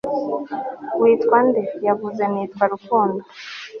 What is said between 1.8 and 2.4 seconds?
Yavuze ati